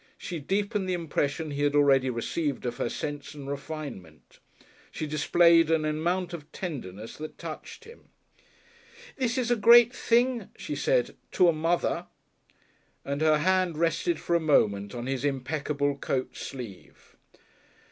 [0.17, 4.39] She deepened the impression he had already received of her sense and refinement.
[4.89, 8.05] She displayed an amount of tenderness that touched him.
[9.17, 12.07] "This is a great thing," she said, "to a mother,"
[13.05, 17.15] and her hand rested for a moment on his impeccable coat sleeve.